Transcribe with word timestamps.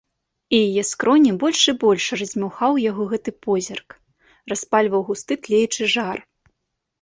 І 0.59 0.59
яе 0.67 0.83
скроні 0.91 1.33
больш 1.43 1.59
і 1.73 1.75
больш 1.83 2.07
раздзьмухаў 2.19 2.79
яго 2.85 3.03
гэты 3.11 3.31
позірк, 3.47 3.87
распальваў 4.55 5.01
густы 5.11 5.33
тлеючы 5.43 5.83
жар. 5.97 6.17